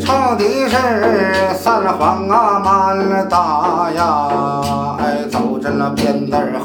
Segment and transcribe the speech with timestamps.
[0.00, 6.58] 唱的是三皇啊满了大呀，哎，走着那鞭子儿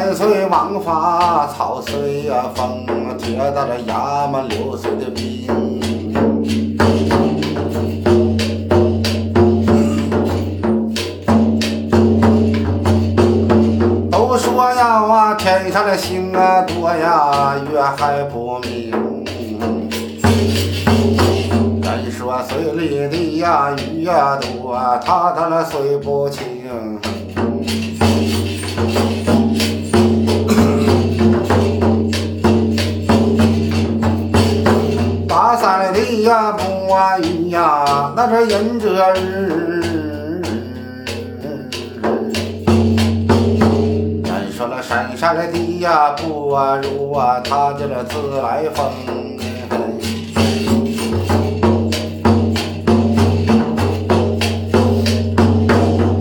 [0.00, 2.86] 我这人随王法，草随呀风，
[3.18, 5.46] 铁打着衙门流水的兵。
[14.10, 18.90] 都说呀，我天上的星啊多呀，月还不明。
[21.82, 24.74] 人说水里的呀鱼呀多，
[25.04, 26.46] 他他那水不清。
[36.52, 40.42] 不啊鱼呀，那这人这日。
[44.24, 48.90] 人说了山上的地呀不啊如啊，他这个自来风。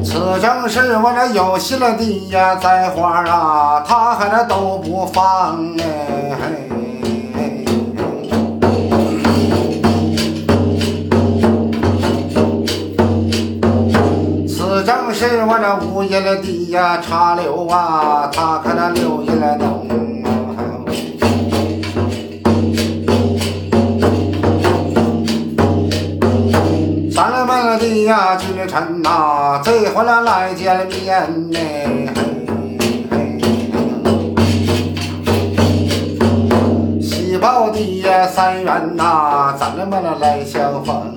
[0.03, 6.58] 此正是我这有心了的呀栽花啊，他还那都不放哎。
[15.69, 19.85] 是我这五叶的地呀插柳啊，他看那柳叶了浓
[20.23, 20.27] 啊。
[27.11, 31.59] 三了半了的呀君臣呐，这回来来见面呢。
[36.99, 41.13] 喜报的呀三元呐，咱们那来相逢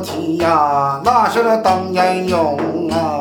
[0.00, 2.56] 提呀，那是那当年勇
[2.90, 3.20] 啊。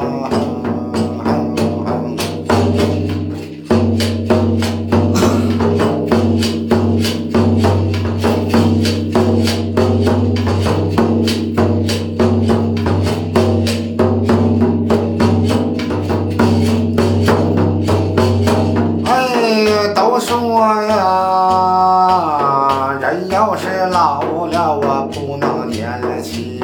[24.55, 26.57] 老了啊，不能年轻。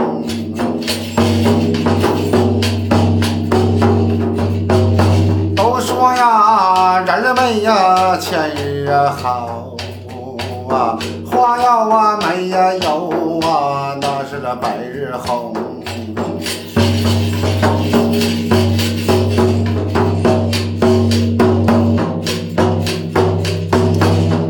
[5.54, 8.90] 都说呀，人们呀，千日
[9.22, 9.76] 好
[10.70, 10.98] 啊，
[11.30, 15.54] 花要啊没呀有啊，那是那百日红。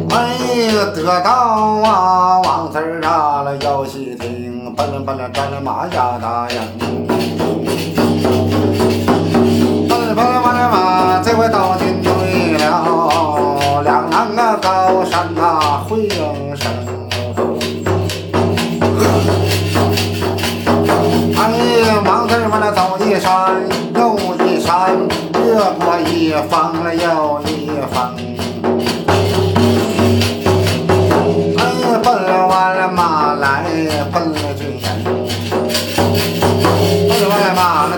[0.08, 6.62] 没，得到啊王子啊了腰细听，奔了奔了战了马呀大呀，
[9.90, 16.72] 奔了奔了奔了马，这回到进对了，两岸啊高山呐回应声。
[21.36, 21.52] 哎
[21.84, 23.62] 呀，王字儿嘛那走一山
[23.96, 24.96] 又一山，
[25.34, 28.31] 越过一方了又一方。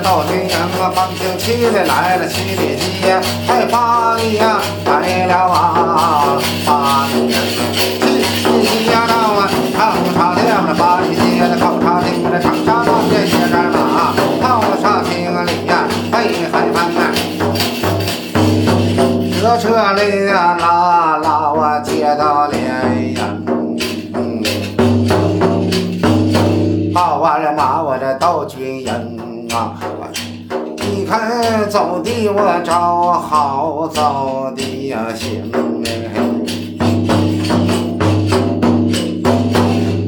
[0.03, 7.39] 到军营啊，方兴七里来了七里街，哎八里呀来了啊，八里呀，
[7.71, 7.97] 七
[8.51, 9.81] 里呀到啊，长
[10.13, 16.99] 沙店了八里街的考察厅了，长沙大街歇着马，考察厅里呀，哎嗨翻啊。
[19.41, 23.19] 这车里呀，拉拉我接到连呀，
[26.93, 29.19] 跑完了马我这到军营
[29.53, 29.77] 啊，
[30.77, 35.51] 你看走的我找好走的呀行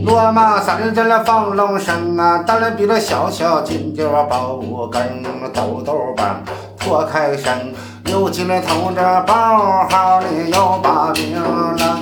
[0.03, 5.21] 落马三阵了放龙声啊，当然比那小小金丢包五根
[5.53, 6.41] 豆豆棒
[6.80, 7.74] 脱开身。
[8.12, 12.00] 又进了头这包号里有把名了，